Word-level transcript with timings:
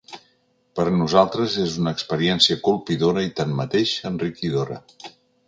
Per 0.77 0.85
a 0.91 0.93
nosaltres 1.01 1.57
és 1.63 1.75
una 1.81 1.93
experiència 1.97 2.57
colpidora 2.69 3.27
i 3.27 3.31
tanmateix, 3.41 3.93
enriquidora. 4.13 4.81